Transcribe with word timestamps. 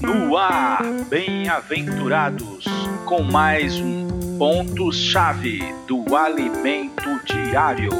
No 0.00 0.36
ar, 0.36 0.84
bem-aventurados, 1.08 2.64
com 3.04 3.24
mais 3.24 3.76
um 3.80 4.06
ponto-chave 4.38 5.58
do 5.88 6.14
alimento 6.14 7.02
diário. 7.24 7.90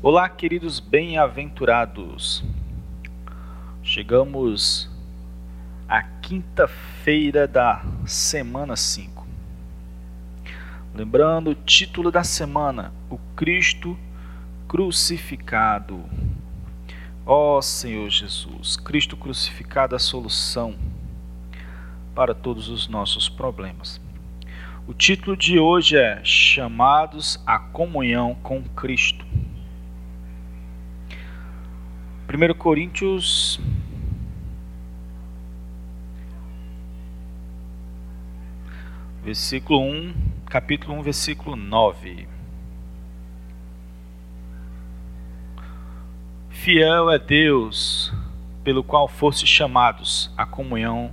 Olá, 0.00 0.28
queridos 0.28 0.78
bem-aventurados. 0.78 2.44
Chegamos 3.82 4.88
à 5.88 6.00
quinta-feira 6.22 7.48
da 7.48 7.82
semana 8.06 8.76
5. 8.76 9.17
Lembrando 10.98 11.50
o 11.50 11.54
título 11.54 12.10
da 12.10 12.24
semana: 12.24 12.92
O 13.08 13.18
Cristo 13.36 13.96
crucificado. 14.66 16.04
Ó 17.24 17.62
Senhor 17.62 18.10
Jesus, 18.10 18.76
Cristo 18.76 19.16
crucificado 19.16 19.94
a 19.94 19.98
solução 20.00 20.74
para 22.16 22.34
todos 22.34 22.68
os 22.68 22.88
nossos 22.88 23.28
problemas. 23.28 24.00
O 24.88 24.92
título 24.92 25.36
de 25.36 25.60
hoje 25.60 25.96
é 25.96 26.20
Chamados 26.24 27.40
à 27.46 27.60
comunhão 27.60 28.34
com 28.42 28.64
Cristo. 28.64 29.24
1 32.28 32.54
Coríntios 32.58 33.60
versículo 39.28 39.82
1, 39.82 40.14
capítulo 40.46 40.94
1, 41.00 41.02
versículo 41.02 41.54
9. 41.54 42.26
Fiel 46.48 47.10
é 47.10 47.18
Deus, 47.18 48.10
pelo 48.64 48.82
qual 48.82 49.06
foste 49.06 49.46
chamados 49.46 50.32
à 50.34 50.46
comunhão 50.46 51.12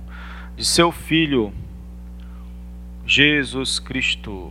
de 0.56 0.64
seu 0.64 0.90
Filho, 0.90 1.52
Jesus 3.04 3.78
Cristo. 3.78 4.50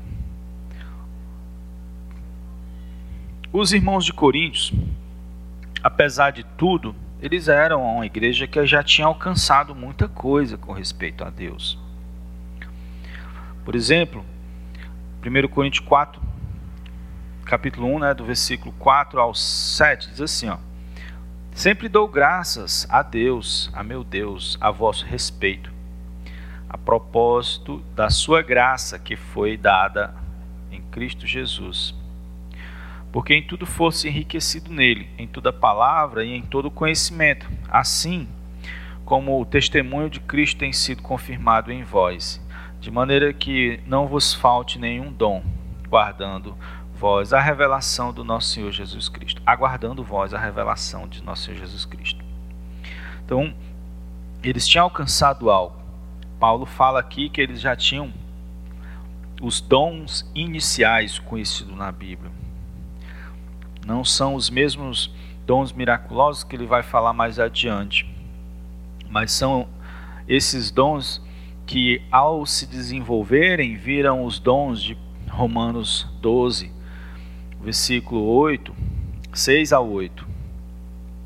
Os 3.52 3.74
irmãos 3.74 4.06
de 4.06 4.14
Coríntios, 4.14 4.72
apesar 5.82 6.30
de 6.30 6.44
tudo, 6.56 6.96
eles 7.20 7.48
eram 7.48 7.82
uma 7.82 8.06
igreja 8.06 8.46
que 8.46 8.64
já 8.68 8.84
tinha 8.84 9.08
alcançado 9.08 9.74
muita 9.74 10.08
coisa 10.08 10.56
com 10.56 10.72
respeito 10.72 11.24
a 11.24 11.32
Deus. 11.32 11.84
Por 13.66 13.74
exemplo, 13.74 14.24
1 15.26 15.48
Coríntios 15.48 15.84
4, 15.88 16.22
capítulo 17.46 17.88
1, 17.96 18.00
né, 18.00 18.14
do 18.14 18.24
versículo 18.24 18.72
4 18.78 19.20
ao 19.20 19.34
7, 19.34 20.10
diz 20.12 20.22
assim, 20.22 20.50
ó: 20.50 20.58
Sempre 21.52 21.90
dou 21.90 22.08
graças 22.08 22.86
a 22.92 23.02
Deus, 23.02 23.72
a 23.74 23.84
meu 23.84 24.04
Deus, 24.04 24.56
a 24.62 24.70
vosso 24.70 25.04
respeito, 25.04 25.74
a 26.70 26.78
propósito 26.78 27.84
da 27.96 28.12
sua 28.12 28.44
graça 28.44 29.00
que 29.00 29.16
foi 29.16 29.58
dada 29.58 30.14
em 30.72 30.84
Cristo 30.84 31.26
Jesus. 31.26 31.96
Porque 33.12 33.34
em 33.34 33.42
tudo 33.42 33.66
fosse 33.66 34.08
enriquecido 34.08 34.72
nele, 34.72 35.10
em 35.18 35.26
toda 35.26 35.52
palavra 35.52 36.24
e 36.24 36.36
em 36.36 36.44
todo 36.44 36.70
conhecimento, 36.70 37.50
assim 37.68 38.28
como 39.04 39.42
o 39.42 39.46
testemunho 39.46 40.10
de 40.10 40.20
Cristo 40.20 40.60
tem 40.60 40.72
sido 40.72 41.02
confirmado 41.02 41.72
em 41.72 41.84
vós 41.84 42.45
de 42.86 42.92
maneira 42.92 43.34
que 43.34 43.80
não 43.88 44.08
vos 44.08 44.32
falte 44.32 44.78
nenhum 44.78 45.12
dom, 45.12 45.44
guardando 45.90 46.56
vós 46.94 47.34
a 47.34 47.42
revelação 47.42 48.14
do 48.14 48.24
nosso 48.24 48.50
Senhor 48.50 48.72
Jesus 48.72 49.10
Cristo, 49.10 49.42
aguardando 49.44 50.04
vós 50.04 50.36
a 50.36 50.40
revelação 50.40 51.08
de 51.08 51.24
nosso 51.24 51.46
Senhor 51.46 51.58
Jesus 51.58 51.84
Cristo. 51.84 52.24
Então, 53.26 53.56
eles 54.44 54.68
tinham 54.68 54.84
alcançado 54.84 55.50
algo. 55.50 55.76
Paulo 56.40 56.68
fala 56.68 57.00
aqui 57.00 57.28
que 57.28 57.42
eles 57.42 57.60
já 57.60 57.76
tinham 57.76 58.14
os 59.42 59.60
dons 59.60 60.30
iniciais 60.36 61.18
conhecidos 61.18 61.76
na 61.76 61.92
Bíblia. 61.92 62.32
Não 63.84 64.06
são 64.06 64.36
os 64.36 64.48
mesmos 64.48 65.12
dons 65.44 65.74
miraculosos 65.74 66.44
que 66.44 66.56
ele 66.56 66.68
vai 66.68 66.84
falar 66.84 67.14
mais 67.14 67.40
adiante, 67.40 68.08
mas 69.10 69.32
são 69.32 69.68
esses 70.28 70.70
dons 70.70 71.25
que 71.66 72.02
ao 72.12 72.46
se 72.46 72.66
desenvolverem 72.68 73.76
viram 73.76 74.24
os 74.24 74.40
dons 74.40 74.82
de 74.82 74.98
Romanos 75.30 76.08
12, 76.22 76.72
versículo 77.60 78.24
8, 78.24 78.76
6 79.34 79.74
a 79.74 79.80
8, 79.80 80.28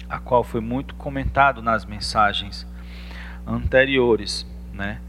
a 0.10 0.20
qual 0.20 0.44
foi 0.44 0.62
muito 0.62 0.96
comentado 0.96 1.62
nas 1.62 1.86
mensagens 1.86 2.66
anteriores, 3.46 4.48
né? 4.74 5.02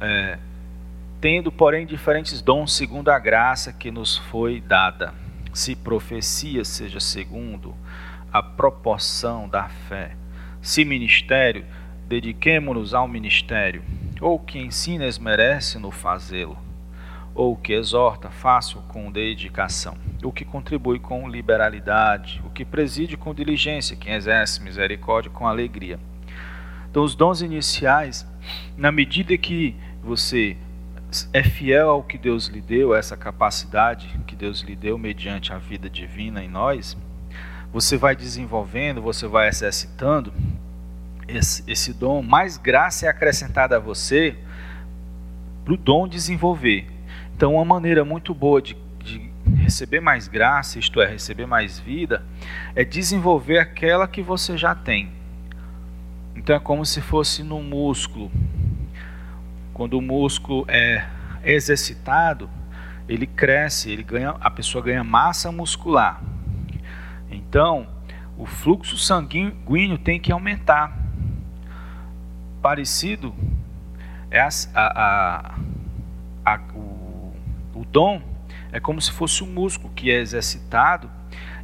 É, 0.00 0.38
tendo, 1.20 1.52
porém, 1.52 1.86
diferentes 1.86 2.40
dons 2.40 2.72
segundo 2.72 3.10
a 3.10 3.18
graça 3.18 3.72
que 3.72 3.90
nos 3.90 4.16
foi 4.16 4.60
dada. 4.60 5.14
Se 5.52 5.76
profecia 5.76 6.64
seja 6.64 6.98
segundo 6.98 7.74
a 8.32 8.42
proporção 8.42 9.48
da 9.48 9.68
fé, 9.68 10.16
se 10.60 10.84
ministério 10.84 11.66
dediquemo-nos 12.08 12.94
ao 12.94 13.08
ministério, 13.08 13.82
ou 14.20 14.38
que 14.38 14.58
ensina 14.58 15.06
esmerece 15.06 15.78
no 15.78 15.90
fazê-lo, 15.90 16.58
ou 17.34 17.56
que 17.56 17.72
exorta, 17.72 18.30
faça-o 18.30 18.82
com 18.82 19.10
dedicação, 19.10 19.96
o 20.22 20.30
que 20.30 20.44
contribui 20.44 20.98
com 20.98 21.28
liberalidade, 21.28 22.42
o 22.44 22.50
que 22.50 22.64
preside 22.64 23.16
com 23.16 23.34
diligência, 23.34 23.96
quem 23.96 24.12
exerce 24.12 24.62
misericórdia 24.62 25.30
com 25.30 25.46
alegria. 25.46 25.98
Então, 26.90 27.02
os 27.02 27.14
dons 27.14 27.40
iniciais, 27.40 28.26
na 28.76 28.92
medida 28.92 29.36
que 29.38 29.74
você 30.02 30.56
é 31.32 31.42
fiel 31.42 31.90
ao 31.90 32.02
que 32.02 32.18
Deus 32.18 32.46
lhe 32.48 32.60
deu, 32.60 32.94
essa 32.94 33.16
capacidade 33.16 34.08
que 34.26 34.36
Deus 34.36 34.60
lhe 34.60 34.76
deu 34.76 34.98
mediante 34.98 35.52
a 35.52 35.58
vida 35.58 35.88
divina 35.88 36.42
em 36.42 36.48
nós, 36.48 36.96
você 37.72 37.96
vai 37.96 38.14
desenvolvendo, 38.14 39.00
você 39.00 39.26
vai 39.26 39.48
exercitando, 39.48 40.32
esse, 41.28 41.62
esse 41.66 41.92
dom, 41.92 42.22
mais 42.22 42.56
graça 42.56 43.06
é 43.06 43.08
acrescentada 43.08 43.76
a 43.76 43.78
você 43.78 44.36
para 45.64 45.74
o 45.74 45.76
dom 45.76 46.08
desenvolver. 46.08 46.86
Então, 47.34 47.54
uma 47.54 47.64
maneira 47.64 48.04
muito 48.04 48.34
boa 48.34 48.60
de, 48.60 48.76
de 49.02 49.30
receber 49.56 50.00
mais 50.00 50.28
graça, 50.28 50.78
isto 50.78 51.00
é, 51.00 51.06
receber 51.06 51.46
mais 51.46 51.78
vida, 51.78 52.24
é 52.74 52.84
desenvolver 52.84 53.58
aquela 53.58 54.06
que 54.06 54.22
você 54.22 54.56
já 54.56 54.74
tem. 54.74 55.10
Então, 56.34 56.56
é 56.56 56.60
como 56.60 56.84
se 56.84 57.00
fosse 57.00 57.42
no 57.42 57.62
músculo. 57.62 58.30
Quando 59.72 59.94
o 59.94 60.02
músculo 60.02 60.64
é 60.68 61.06
exercitado, 61.44 62.48
ele 63.08 63.26
cresce, 63.26 63.90
ele 63.90 64.02
ganha, 64.02 64.30
a 64.40 64.50
pessoa 64.50 64.82
ganha 64.82 65.02
massa 65.02 65.50
muscular. 65.50 66.22
Então, 67.30 67.86
o 68.36 68.46
fluxo 68.46 68.96
sanguíneo 68.96 69.98
tem 69.98 70.18
que 70.20 70.32
aumentar 70.32 71.01
parecido 72.62 73.34
é 74.30 74.40
a, 74.40 74.48
a, 74.74 75.54
a, 76.44 76.60
o, 76.74 77.34
o 77.74 77.84
dom 77.84 78.22
é 78.70 78.80
como 78.80 79.00
se 79.00 79.10
fosse 79.10 79.44
um 79.44 79.52
músculo 79.52 79.92
que 79.94 80.10
é 80.10 80.18
exercitado 80.18 81.10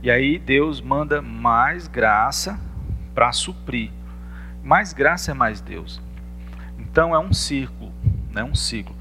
e 0.03 0.10
aí 0.10 0.38
Deus 0.38 0.81
manda 0.81 1.22
mais 1.22 1.88
graça 1.88 2.60
para 3.14 3.32
suprir. 3.32 3.91
Mais 4.62 4.92
graça 4.92 5.31
é 5.31 5.34
mais 5.34 5.60
Deus. 5.60 6.00
Então 6.78 7.14
é 7.14 7.19
um 7.19 7.32
círculo, 7.32 7.93
né? 8.31 8.44
um 8.44 8.55
ciclo. 8.55 8.94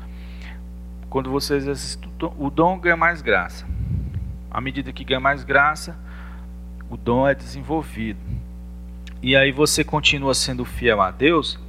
Quando 1.10 1.30
você 1.30 1.56
exercita 1.56 2.07
o 2.38 2.50
dom, 2.50 2.80
ganha 2.80 2.98
mais 2.98 3.21
graça. 3.21 3.66
À 4.50 4.60
medida 4.60 4.92
que 4.92 5.04
ganha 5.04 5.19
mais 5.19 5.44
graça, 5.44 5.98
o 6.89 6.98
dom 6.98 7.27
é 7.27 7.36
desenvolvido. 7.36 8.19
E 9.21 9.36
aí 9.36 9.51
você 9.51 9.83
continua 9.83 10.33
sendo 10.33 10.66
fiel 10.66 11.01
a 11.01 11.12
Deus, 11.12 11.60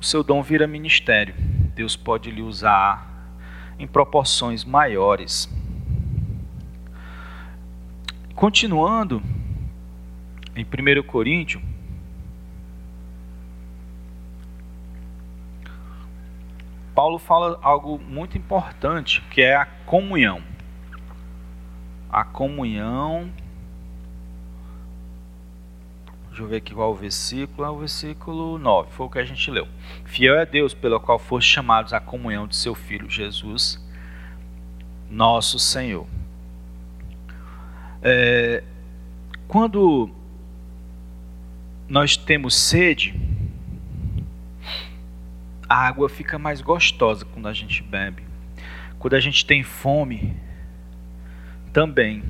o 0.00 0.04
seu 0.04 0.24
dom 0.24 0.42
vira 0.42 0.66
ministério. 0.66 1.34
Deus 1.74 1.94
pode 1.94 2.30
lhe 2.30 2.40
usar 2.40 3.06
em 3.78 3.86
proporções 3.86 4.64
maiores. 4.64 5.48
Continuando 8.34 9.22
em 10.56 10.64
1 10.64 11.02
Coríntios, 11.02 11.62
Paulo 16.94 17.18
fala 17.18 17.58
algo 17.62 17.98
muito 17.98 18.36
importante, 18.38 19.20
que 19.30 19.42
é 19.42 19.54
a 19.54 19.66
comunhão. 19.66 20.42
A 22.10 22.24
comunhão 22.24 23.30
Deixa 26.40 26.46
eu 26.46 26.48
ver 26.48 26.56
aqui 26.56 26.74
qual 26.74 26.92
o 26.92 26.94
versículo. 26.94 27.66
É 27.66 27.70
o 27.70 27.76
versículo 27.76 28.58
9. 28.58 28.92
Foi 28.92 29.06
o 29.06 29.10
que 29.10 29.18
a 29.18 29.24
gente 29.24 29.50
leu. 29.50 29.68
Fiel 30.06 30.38
é 30.38 30.46
Deus, 30.46 30.72
pelo 30.72 30.98
qual 30.98 31.18
foste 31.18 31.52
chamados 31.52 31.92
à 31.92 32.00
comunhão 32.00 32.46
de 32.46 32.56
seu 32.56 32.74
Filho 32.74 33.10
Jesus 33.10 33.78
nosso 35.10 35.58
Senhor. 35.58 36.06
É, 38.02 38.64
quando 39.46 40.10
nós 41.86 42.16
temos 42.16 42.56
sede, 42.56 43.14
a 45.68 45.86
água 45.86 46.08
fica 46.08 46.38
mais 46.38 46.62
gostosa 46.62 47.26
quando 47.26 47.48
a 47.48 47.52
gente 47.52 47.82
bebe. 47.82 48.22
Quando 48.98 49.12
a 49.12 49.20
gente 49.20 49.44
tem 49.44 49.62
fome, 49.62 50.34
também. 51.70 52.22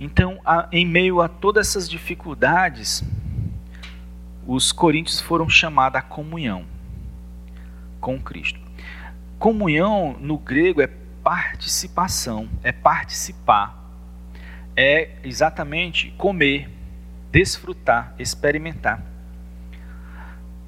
Então, 0.00 0.40
em 0.72 0.84
meio 0.84 1.20
a 1.20 1.28
todas 1.28 1.68
essas 1.68 1.88
dificuldades, 1.88 3.04
os 4.46 4.72
coríntios 4.72 5.20
foram 5.20 5.48
chamados 5.48 5.98
à 5.98 6.02
comunhão 6.02 6.64
com 8.00 8.20
Cristo. 8.20 8.60
Comunhão 9.38 10.16
no 10.20 10.38
grego 10.38 10.82
é 10.82 10.88
participação, 11.22 12.48
é 12.62 12.72
participar, 12.72 13.78
é 14.76 15.10
exatamente 15.22 16.10
comer, 16.18 16.68
desfrutar, 17.30 18.14
experimentar. 18.18 19.02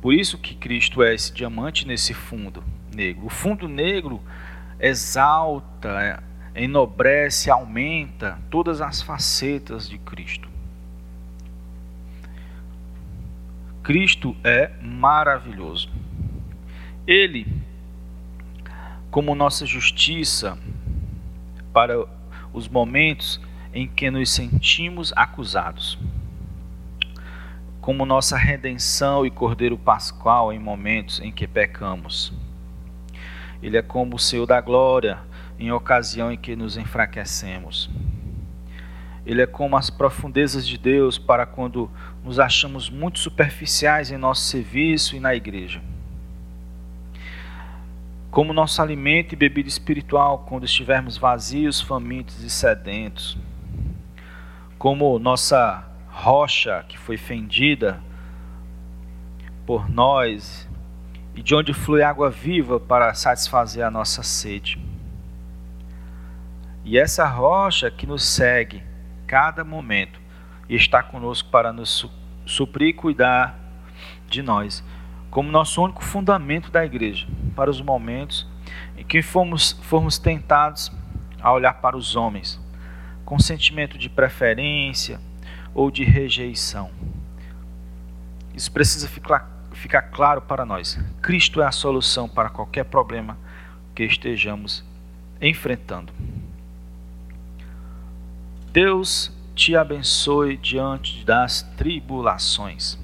Por 0.00 0.12
isso 0.15 0.38
que 0.38 0.55
Cristo 0.55 1.03
é 1.03 1.15
esse 1.15 1.32
diamante 1.32 1.87
nesse 1.87 2.12
fundo 2.15 2.62
negro. 2.94 3.27
O 3.27 3.31
fundo 3.31 3.67
negro 3.67 4.23
exalta, 4.79 6.23
enobrece, 6.55 7.50
aumenta 7.50 8.38
todas 8.50 8.81
as 8.81 9.03
facetas 9.03 9.88
de 9.88 9.99
Cristo. 9.99 10.49
Cristo 13.84 14.34
é 14.42 14.70
maravilhoso. 14.81 15.90
Ele, 17.06 17.46
como 19.10 19.34
nossa 19.34 19.66
justiça 19.66 20.58
para 21.70 22.06
os 22.50 22.66
momentos 22.66 23.38
em 23.75 23.86
que 23.86 24.10
nos 24.10 24.31
sentimos 24.31 25.12
acusados, 25.14 25.98
como 27.78 28.06
nossa 28.06 28.38
redenção 28.38 29.26
e 29.26 29.31
Cordeiro 29.31 29.76
Pascual 29.76 30.50
em 30.50 30.58
momentos 30.58 31.20
em 31.20 31.31
que 31.31 31.46
pecamos. 31.46 32.32
Ele 33.62 33.76
é 33.76 33.82
como 33.82 34.16
o 34.16 34.19
Senhor 34.19 34.46
da 34.46 34.62
glória 34.62 35.19
em 35.58 35.70
ocasião 35.70 36.32
em 36.32 36.38
que 36.38 36.56
nos 36.56 36.78
enfraquecemos. 36.78 37.90
Ele 39.26 39.41
é 39.41 39.47
como 39.47 39.76
as 39.76 39.88
profundezas 39.88 40.67
de 40.67 40.76
Deus 40.76 41.19
para 41.19 41.47
quando 41.47 41.91
nos 42.23 42.38
achamos 42.38 42.91
muito 42.91 43.19
superficiais 43.19 44.11
em 44.11 44.19
nosso 44.19 44.43
serviço 44.43 45.17
e 45.17 45.21
na 45.21 45.35
igreja. 45.35 45.81
Como 48.31 48.53
nosso 48.53 48.82
alimento 48.82 49.32
e 49.32 49.37
bebida 49.37 49.69
espiritual 49.69 50.44
quando 50.47 50.65
estivermos 50.65 51.17
vazios, 51.17 51.81
famintos 51.81 52.43
e 52.43 52.50
sedentos. 52.50 53.38
Como 54.76 55.19
nossa 55.19 55.88
rocha 56.11 56.85
que 56.87 56.99
foi 56.99 57.17
fendida 57.17 58.00
por 59.65 59.88
nós 59.88 60.69
e 61.35 61.43
de 61.43 61.55
onde 61.55 61.73
flui 61.73 62.03
água 62.03 62.29
viva 62.29 62.79
para 62.79 63.15
satisfazer 63.15 63.85
a 63.85 63.91
nossa 63.91 64.23
sede. 64.23 64.79
E 66.85 66.99
essa 66.99 67.27
rocha 67.27 67.91
que 67.91 68.06
nos 68.06 68.23
segue 68.23 68.82
cada 69.26 69.65
momento 69.65 70.21
e 70.69 70.76
está 70.76 71.03
conosco 71.03 71.49
para 71.50 71.73
nos 71.73 72.09
suprir 72.47 72.88
e 72.88 72.93
cuidar 72.93 73.59
de 74.29 74.43
nós, 74.43 74.85
como 75.31 75.50
nosso 75.50 75.82
único 75.82 76.03
fundamento 76.03 76.71
da 76.71 76.85
igreja, 76.85 77.26
para 77.55 77.71
os 77.71 77.81
momentos 77.81 78.47
em 78.97 79.05
que 79.05 79.23
fomos, 79.23 79.73
formos 79.82 80.19
tentados 80.19 80.93
a 81.41 81.53
olhar 81.53 81.75
para 81.75 81.97
os 81.97 82.17
homens 82.17 82.62
com 83.25 83.38
sentimento 83.38 83.97
de 83.97 84.09
preferência 84.09 85.21
ou 85.75 85.91
de 85.91 86.05
rejeição. 86.05 86.91
Isso 88.55 88.70
precisa 88.70 89.09
ficar, 89.09 89.50
ficar 89.73 90.03
claro 90.03 90.43
para 90.43 90.65
nós. 90.65 90.99
Cristo 91.20 91.61
é 91.61 91.67
a 91.67 91.73
solução 91.73 92.29
para 92.29 92.50
qualquer 92.50 92.85
problema 92.85 93.37
que 93.94 94.05
estejamos 94.05 94.85
enfrentando. 95.41 96.12
Deus 98.75 99.31
te 99.55 99.76
abençoe 99.76 100.56
diante 100.56 101.25
das 101.25 101.62
tribulações. 101.76 102.99